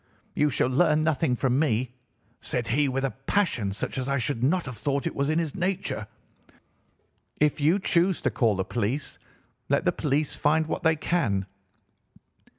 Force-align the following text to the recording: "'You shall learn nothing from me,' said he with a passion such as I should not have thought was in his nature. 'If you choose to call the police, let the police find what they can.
"'You 0.33 0.49
shall 0.49 0.67
learn 0.67 1.03
nothing 1.03 1.35
from 1.35 1.59
me,' 1.59 1.91
said 2.41 2.69
he 2.69 2.89
with 2.89 3.05
a 3.05 3.11
passion 3.27 3.71
such 3.71 3.99
as 3.99 4.09
I 4.09 4.17
should 4.17 4.41
not 4.43 4.65
have 4.65 4.75
thought 4.77 5.05
was 5.13 5.29
in 5.29 5.37
his 5.37 5.53
nature. 5.53 6.07
'If 7.39 7.61
you 7.61 7.77
choose 7.77 8.19
to 8.21 8.31
call 8.31 8.55
the 8.55 8.65
police, 8.65 9.19
let 9.69 9.85
the 9.85 9.91
police 9.91 10.35
find 10.35 10.65
what 10.65 10.81
they 10.81 10.95
can. 10.95 11.45